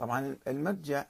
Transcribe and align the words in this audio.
طبعا 0.00 0.36
المرجع 0.48 1.04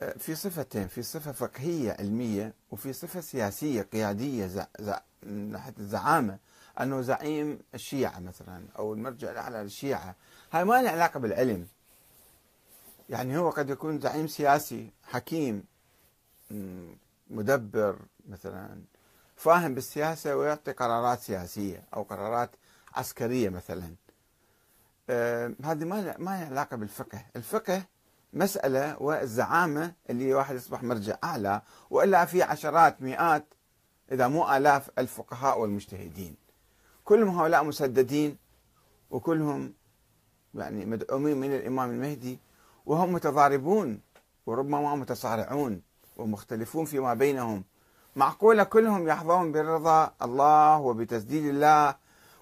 آه، 0.00 0.12
في 0.18 0.34
صفتين 0.34 0.88
في 0.88 1.02
صفة 1.02 1.32
فقهية 1.32 1.92
علمية 1.92 2.54
وفي 2.70 2.92
صفة 2.92 3.20
سياسية 3.20 3.82
قيادية 3.82 4.46
زع 4.46 4.66
زع 4.80 5.00
من 5.22 5.50
ناحية 5.50 5.74
الزعامة 5.78 6.38
أنه 6.80 7.00
زعيم 7.00 7.58
الشيعة 7.74 8.20
مثلا 8.20 8.64
أو 8.78 8.94
المرجع 8.94 9.30
الأعلى 9.30 9.62
للشيعة. 9.62 10.14
هاي 10.52 10.64
ما 10.64 10.82
لها 10.82 10.90
علاقة 10.90 11.20
بالعلم. 11.20 11.66
يعني 13.08 13.38
هو 13.38 13.50
قد 13.50 13.70
يكون 13.70 14.00
زعيم 14.00 14.26
سياسي 14.26 14.90
حكيم 15.02 15.64
مدبر 17.30 17.98
مثلا 18.28 18.82
فاهم 19.36 19.74
بالسياسة 19.74 20.36
ويعطي 20.36 20.72
قرارات 20.72 21.20
سياسية 21.20 21.84
أو 21.94 22.02
قرارات 22.02 22.50
عسكرية 22.94 23.48
مثلا. 23.48 23.94
هذه 25.10 25.84
ما 25.84 26.14
ما 26.18 26.30
لها 26.30 26.46
علاقة 26.46 26.76
بالفقه. 26.76 27.26
الفقه 27.36 27.82
مسألة 28.32 29.02
والزعامة 29.02 29.92
اللي 30.10 30.34
واحد 30.34 30.56
يصبح 30.56 30.82
مرجع 30.82 31.16
أعلى 31.24 31.62
وإلا 31.90 32.24
في 32.24 32.42
عشرات 32.42 33.02
مئات 33.02 33.54
إذا 34.12 34.28
مو 34.28 34.56
آلاف 34.56 34.90
الفقهاء 34.98 35.60
والمجتهدين. 35.60 36.36
كلهم 37.04 37.40
هؤلاء 37.40 37.64
مسددين 37.64 38.36
وكلهم 39.10 39.74
يعني 40.54 40.84
مدعومين 40.84 41.40
من 41.40 41.54
الإمام 41.54 41.90
المهدي 41.90 42.38
وهم 42.86 43.12
متضاربون 43.12 44.00
وربما 44.46 44.94
متصارعون 44.94 45.82
ومختلفون 46.16 46.84
فيما 46.84 47.14
بينهم. 47.14 47.64
معقولة 48.16 48.64
كلهم 48.64 49.08
يحظون 49.08 49.52
برضا 49.52 50.14
الله 50.22 50.78
وبتسديد 50.78 51.44
الله 51.44 51.96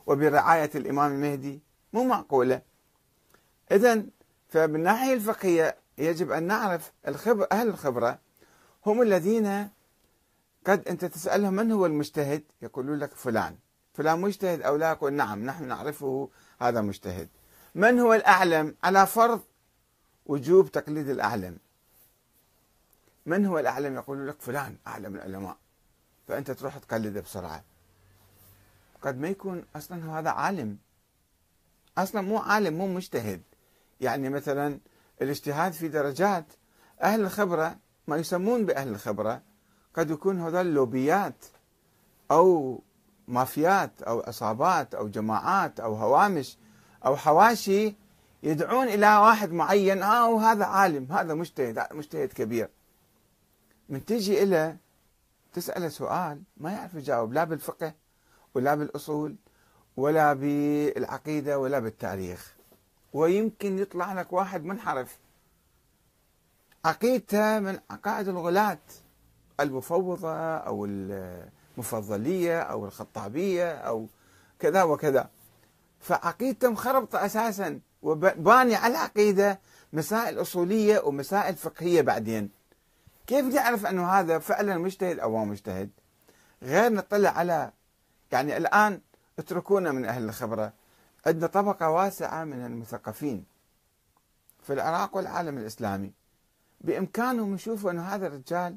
وبرعاية 0.06 0.70
الإمام 0.74 1.12
المهدي؟ 1.12 1.60
مو 1.92 2.05
معقولة. 2.05 2.62
إذا 3.73 4.02
فبالناحية 4.48 5.14
الفقهية 5.14 5.77
يجب 5.98 6.30
أن 6.30 6.42
نعرف 6.42 6.92
الخبر 7.09 7.46
أهل 7.52 7.69
الخبرة 7.69 8.19
هم 8.86 9.03
الذين 9.03 9.69
قد 10.66 10.89
أنت 10.89 11.05
تسألهم 11.05 11.55
من 11.55 11.72
هو 11.72 11.86
المجتهد؟ 11.86 12.42
يقولون 12.62 12.98
لك 12.98 13.14
فلان. 13.14 13.56
فلان 13.94 14.20
مجتهد 14.20 14.62
أو 14.62 14.77
لا؟ 14.77 14.91
يقول 14.91 15.12
نعم 15.12 15.44
نحن 15.47 15.64
نعرفه 15.64 16.28
هذا 16.61 16.81
مجتهد. 16.81 17.28
من 17.75 17.98
هو 17.98 18.14
الأعلم 18.14 18.77
على 18.84 19.06
فرض 19.06 19.41
وجوب 20.27 20.72
تقليد 20.72 21.09
الأعلم؟ 21.09 21.59
من 23.27 23.47
هو 23.47 23.59
الأعلم؟ 23.59 23.94
يقول 23.94 24.28
لك 24.28 24.41
فلان 24.41 24.77
أعلم 24.86 25.14
العلماء. 25.14 25.56
فأنت 26.28 26.50
تروح 26.50 26.78
تقلده 26.78 27.20
بسرعة. 27.20 27.64
قد 29.03 29.19
ما 29.19 29.28
يكون 29.28 29.64
أصلا 29.77 30.19
هذا 30.19 30.31
عالم. 30.31 30.78
أصلا 31.98 32.20
مو 32.20 32.38
عالم 32.38 32.74
مو 32.74 32.86
مجتهد. 32.86 33.42
يعني 34.00 34.28
مثلا 34.28 34.78
الاجتهاد 35.22 35.72
في 35.72 35.88
درجات. 35.88 36.46
أهل 37.02 37.20
الخبرة 37.20 37.76
ما 38.08 38.16
يسمون 38.16 38.66
بأهل 38.66 38.88
الخبرة 38.88 39.42
قد 39.94 40.10
يكون 40.10 40.40
هذول 40.40 40.74
لوبيات 40.74 41.44
أو 42.30 42.80
مافيات 43.28 44.02
أو 44.02 44.20
عصابات 44.20 44.94
أو 44.94 45.08
جماعات 45.08 45.80
أو 45.80 45.94
هوامش 45.94 46.58
أو 47.06 47.16
حواشي 47.16 47.94
يدعون 48.42 48.88
إلى 48.88 49.16
واحد 49.16 49.52
معين. 49.52 50.02
آه 50.02 50.30
وهذا 50.30 50.64
عالم 50.64 51.12
هذا 51.12 51.34
مجتهد 51.34 51.86
مجتهد 51.92 52.32
كبير. 52.32 52.68
من 53.88 54.04
تجي 54.04 54.42
إلى 54.42 54.76
تسأله 55.52 55.88
سؤال 55.88 56.42
ما 56.56 56.72
يعرف 56.72 56.94
يجاوب 56.94 57.32
لا 57.32 57.44
بالفقه 57.44 57.94
ولا 58.54 58.74
بالأصول. 58.74 59.36
ولا 59.96 60.32
بالعقيدة 60.32 61.58
ولا 61.58 61.78
بالتاريخ. 61.78 62.54
ويمكن 63.12 63.78
يطلع 63.78 64.12
لك 64.12 64.32
واحد 64.32 64.64
منحرف. 64.64 65.18
عقيدته 66.84 67.58
من 67.58 67.78
عقائد 67.90 68.28
الغلاة 68.28 68.78
المفوضة 69.60 70.56
أو 70.56 70.84
المفضلية 70.84 72.60
أو 72.60 72.84
الخطابية 72.84 73.72
أو 73.72 74.06
كذا 74.58 74.82
وكذا. 74.82 75.31
فعقيدته 76.00 76.69
مخربطة 76.69 77.26
أساسا 77.26 77.81
وباني 78.02 78.75
على 78.75 78.92
العقيدة 78.92 79.60
مسائل 79.92 80.41
أصولية 80.41 81.00
ومسائل 81.00 81.56
فقهية 81.56 82.02
بعدين. 82.02 82.50
كيف 83.26 83.47
نعرف 83.47 83.86
أنه 83.86 84.06
هذا 84.10 84.38
فعلا 84.38 84.78
مجتهد 84.78 85.19
أو 85.19 85.44
مجتهد؟ 85.44 85.91
غير 86.62 86.92
نطلع 86.92 87.31
على 87.31 87.72
يعني 88.32 88.56
الآن 88.56 89.00
اتركونا 89.38 89.93
من 89.93 90.04
أهل 90.04 90.25
الخبرة. 90.25 90.72
عندنا 91.26 91.47
طبقة 91.47 91.91
واسعة 91.91 92.44
من 92.44 92.66
المثقفين 92.66 93.44
في 94.62 94.72
العراق 94.72 95.16
والعالم 95.16 95.59
الإسلامي. 95.59 96.12
بإمكانهم 96.81 97.54
يشوفوا 97.54 97.91
أن 97.91 97.98
هذا 97.98 98.26
الرجال 98.26 98.76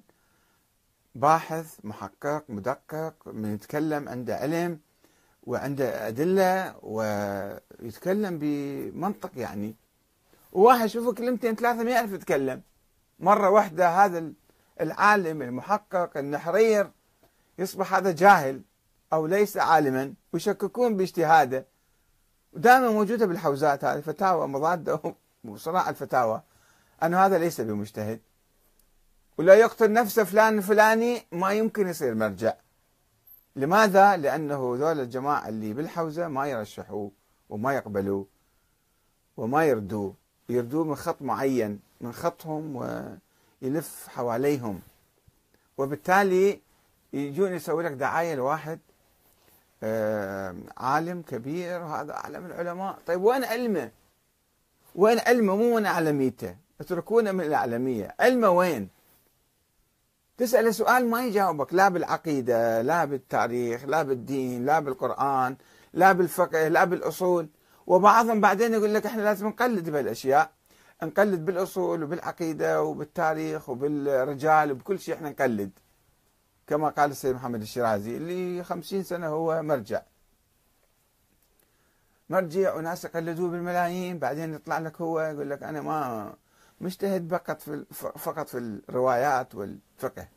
باحث 1.16 1.78
محقق 1.84 2.44
مدقق 2.50 3.14
من 3.26 3.54
يتكلم 3.54 4.10
عنده 4.10 4.36
علم 4.36 4.80
وعنده 5.44 6.08
أدلة 6.08 6.76
ويتكلم 6.82 8.40
بمنطق 8.42 9.32
يعني. 9.36 9.76
وواحد 10.54 10.86
يشوفه 10.86 11.14
كلمتين 11.14 11.56
ثلاثة 11.56 11.84
ما 11.84 11.92
يعرف 11.92 12.12
يتكلم. 12.12 12.62
مرة 13.20 13.50
واحدة 13.50 13.90
هذا 14.06 14.32
العالم 14.82 15.42
المحقق 15.42 16.18
النحرير 16.18 16.92
يصبح 17.60 17.94
هذا 17.94 18.12
جاهل. 18.12 18.62
أو 19.16 19.28
ليس 19.28 19.58
عالما 19.58 20.14
ويشككون 20.34 20.98
باجتهاده. 20.98 21.66
ودائما 22.54 22.90
موجودة 22.90 23.26
بالحوزات 23.26 23.86
هذه 23.86 24.00
فتاوى 24.00 24.48
مضادة 24.48 25.16
وصراع 25.44 25.90
الفتاوى. 25.90 26.42
أن 27.04 27.14
هذا 27.14 27.38
ليس 27.38 27.62
بمجتهد. 27.62 28.20
ولا 29.38 29.54
يقتل 29.54 29.94
نفسه 29.94 30.24
فلان 30.24 30.58
الفلاني 30.58 31.22
ما 31.32 31.52
يمكن 31.52 31.88
يصير 31.88 32.16
مرجع. 32.16 32.54
لماذا؟ 33.56 34.18
لأنه 34.18 34.76
ذول 34.80 35.00
الجماعة 35.00 35.48
اللي 35.48 35.74
بالحوزة 35.74 36.28
ما 36.28 36.48
يرشحوه 36.48 37.12
وما 37.50 37.74
يقبلوه 37.74 38.26
وما 39.38 39.66
يردوه 39.66 40.14
يردوه 40.50 40.84
من 40.84 40.96
خط 40.96 41.22
معين 41.22 41.80
من 42.02 42.14
خطهم 42.14 42.76
ويلف 42.76 44.08
حواليهم. 44.08 44.82
وبالتالي 45.78 46.62
يجون 47.14 47.54
يسوي 47.54 47.84
لك 47.84 47.92
دعاية 47.92 48.36
لواحد 48.36 48.80
عالم 50.78 51.22
كبير 51.22 51.82
وهذا 51.82 52.14
أعلم 52.14 52.46
العلماء. 52.46 53.00
طيب 53.08 53.24
وين 53.24 53.44
علمه؟ 53.44 53.92
وين 54.96 55.20
علمه؟ 55.20 55.56
مو 55.56 55.76
وين 55.76 55.86
أعلميته. 55.86 56.56
اتركونا 56.82 57.32
من 57.32 57.42
الأعلمية 57.42 58.16
علمه 58.20 58.50
وين؟ 58.50 58.90
تسأله 60.38 60.72
سؤال 60.72 61.10
ما 61.10 61.26
يجاوبك. 61.26 61.74
لا 61.74 61.90
بالعقيدة 61.90 62.82
لا 62.82 63.06
بالتاريخ 63.06 63.86
لا 63.86 64.04
بالدين 64.04 64.66
لا 64.66 64.80
بالقرآن 64.80 65.56
لا 65.94 66.12
بالفقه 66.12 66.68
لا 66.68 66.84
بالأصول. 66.84 67.50
وبعضهم 67.88 68.42
بعدين 68.42 68.74
يقول 68.74 68.94
لك 68.94 69.06
إحنا 69.06 69.22
لازم 69.22 69.48
نقلد 69.48 69.90
بهالاشياء 69.90 70.52
نقلد 71.04 71.46
بالأصول 71.46 72.04
وبالعقيدة 72.04 72.84
وبالتاريخ 72.84 73.70
وبالرجال 73.70 74.72
وبكل 74.72 75.00
شيء 75.00 75.16
إحنا 75.16 75.30
نقلد. 75.30 75.72
كما 76.68 76.90
قال 76.90 77.12
السيد 77.12 77.36
محمد 77.36 77.62
الشيرازي 77.62 78.18
اللي 78.18 78.64
خمسين 78.64 79.04
سنة 79.04 79.28
هو 79.28 79.62
مرجع. 79.62 80.02
مرجع 82.30 82.74
وناس 82.76 83.06
يقلدوه 83.06 83.50
بالملايين 83.50 84.20
بعدين 84.20 84.54
يطلع 84.54 84.80
لك 84.80 85.02
هو 85.02 85.20
يقول 85.20 85.50
لك 85.50 85.64
أنا 85.64 85.82
ما 85.82 86.34
مجتهد 86.82 87.32
فقط 87.32 87.62
في 87.62 87.86
فقط 88.18 88.48
في 88.48 88.58
الروايات 88.58 89.56
والفقه. 89.56 90.28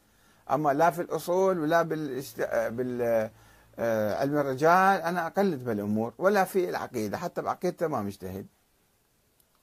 أما 0.51 0.75
لا 0.75 0.91
في 0.91 1.03
الأصول 1.03 1.59
ولا 1.59 1.83
بال 1.83 3.31
علم 4.19 4.39
الرجال 4.39 5.03
أنا 5.03 5.27
أقلد 5.27 5.65
بالأمور 5.65 6.15
ولا 6.19 6.45
في 6.45 6.69
العقيدة 6.69 7.19
حتى 7.19 7.43
بعقيدته 7.43 7.87
ما 7.87 8.03
مجتهد. 8.03 8.47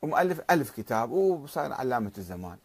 ومؤلف 0.01 0.41
ألف 0.51 0.71
كتاب 0.71 1.11
وصار 1.11 1.73
علامة 1.73 2.11
الزمان. 2.17 2.57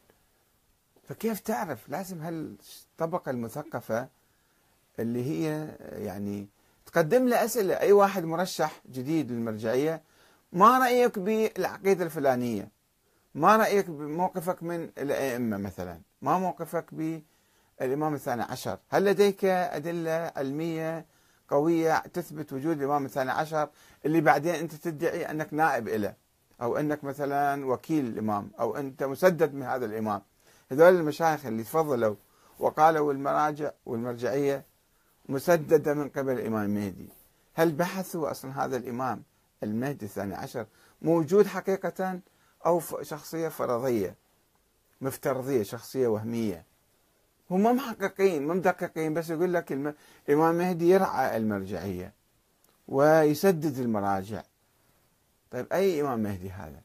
فكيف 1.11 1.41
تعرف 1.41 1.89
لازم 1.89 2.21
هالطبقة 2.23 3.31
المثقفة 3.31 4.09
اللي 4.99 5.25
هي 5.25 5.69
يعني 5.81 6.49
تقدم 6.87 7.29
له 7.29 7.45
أسئلة؟ 7.45 7.75
أي 7.75 7.93
واحد 7.93 8.25
مرشح 8.25 8.83
جديد 8.91 9.33
للمرجعية 9.33 10.03
ما 10.53 10.79
رأيك 10.79 11.19
بالعقيدة 11.19 12.05
الفلانية؟ 12.05 12.69
ما 13.35 13.57
رأيك 13.57 13.91
بموقفك 13.91 14.63
من 14.63 14.91
الأئمة 14.99 15.57
مثلا؟ 15.57 16.01
ما 16.23 16.39
موقفك 16.39 16.95
بالإمام 16.95 18.15
الثاني 18.15 18.43
عشر؟ 18.43 18.79
هل 18.89 19.05
لديك 19.05 19.45
أدلة 19.45 20.33
علمية 20.37 21.07
قوية 21.49 21.99
تثبت 21.99 22.53
وجود 22.53 22.79
الإمام 22.79 23.05
الثاني 23.05 23.31
عشر 23.31 23.69
اللي 24.07 24.21
بعدين 24.21 24.55
أنت 24.55 24.75
تدعي 24.75 25.31
أنك 25.31 25.55
نائب 25.55 25.89
له 25.89 26.15
أو 26.63 26.77
أنك 26.77 27.05
مثلا 27.05 27.67
وكيل 27.67 28.07
الإمام 28.07 28.51
أو 28.61 28.77
أنت 28.77 29.03
مسدد 29.03 29.55
من 29.55 29.63
هذا 29.63 29.87
الإمام. 29.87 30.23
هذول 30.73 30.97
المشايخ 30.97 31.47
اللي 31.47 31.63
تفضلوا 31.63 32.17
وقالوا 32.59 33.13
المراجع 33.13 33.71
والمرجعية 33.87 34.65
مسددة 35.29 35.95
من 35.95 36.09
قبل 36.09 36.33
الإمام 36.33 36.65
المهدي 36.65 37.09
هل 37.55 37.73
بحثوا 37.73 38.31
أصلا 38.31 38.65
هذا 38.65 38.77
الإمام 38.77 39.23
المهدي 39.63 40.07
الثاني 40.07 40.35
عشر 40.35 40.67
موجود 41.03 41.47
حقيقة 41.47 42.21
أو 42.67 42.81
شخصية 43.03 43.49
فرضية؟ 43.49 44.15
مفترضية 45.01 45.63
شخصية 45.63 46.09
وهمية. 46.09 46.65
هم 47.51 47.63
محققين 47.77 48.47
مدققين 48.47 49.15
بس 49.15 49.31
يقول 49.31 49.55
لك 49.55 49.73
الإمام 50.29 50.55
مهدي 50.55 50.91
يرعى 50.91 51.37
المرجعية 51.37 52.13
ويسدد 52.89 53.79
المراجع. 53.79 54.43
طيب 55.51 55.67
أي 55.73 56.01
إمام 56.01 56.21
مهدي 56.21 56.51
هذا؟ 56.51 56.81